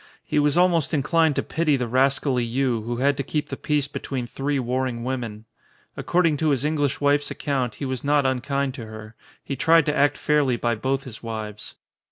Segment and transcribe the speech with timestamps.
[0.25, 3.55] He was almost inclined to pity the ras cally Yii who had to keep the
[3.55, 5.45] peace between three warring women.
[5.95, 9.13] According to his English wife's account he was not unkind to her.
[9.43, 11.75] He tried to act fairly by both his wives.